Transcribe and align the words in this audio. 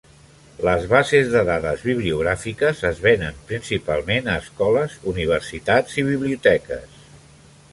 Les 0.67 0.85
bases 0.91 1.27
de 1.33 1.41
dades 1.49 1.83
bibliogràfiques 1.89 2.81
es 2.89 3.01
venen 3.03 3.37
principalment 3.51 4.31
a 4.33 4.39
escoles, 4.45 4.97
universitats 5.13 6.01
i 6.03 6.07
biblioteques. 6.09 6.99